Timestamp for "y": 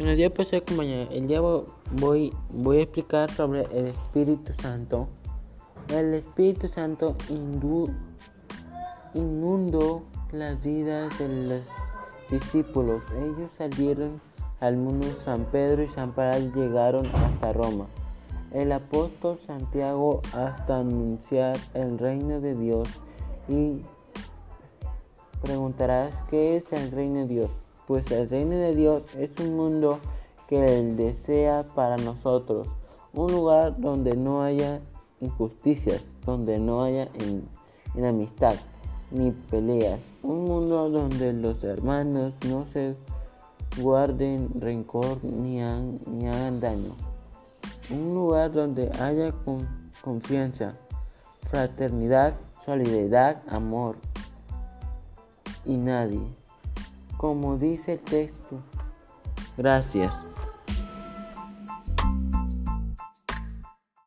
15.82-15.88, 23.50-23.82, 55.66-55.76